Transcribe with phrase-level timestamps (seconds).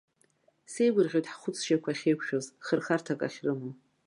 [0.71, 3.73] Сеигәырӷьоит ҳхәыцшьақәа ахьеиқәшәаз, хырхарҭак ахьрымоу.